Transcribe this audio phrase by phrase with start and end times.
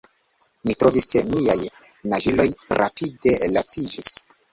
[0.69, 1.57] Mi trovis ke miaj
[2.13, 2.47] naĝiloj
[2.81, 4.11] rapide laciĝis.